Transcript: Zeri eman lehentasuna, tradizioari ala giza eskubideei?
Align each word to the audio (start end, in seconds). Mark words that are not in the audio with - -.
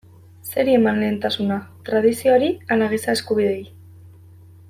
Zeri 0.51 0.71
eman 0.77 1.01
lehentasuna, 1.01 1.57
tradizioari 1.89 2.49
ala 2.77 2.87
giza 2.97 3.17
eskubideei? 3.17 3.63